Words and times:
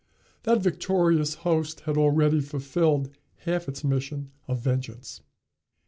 That 0.45 0.63
victorious 0.63 1.35
host 1.45 1.81
had 1.81 1.95
already 1.95 2.39
fulfilled 2.39 3.11
half 3.45 3.67
its 3.67 3.83
mission 3.83 4.31
of 4.47 4.59
vengeance. 4.59 5.21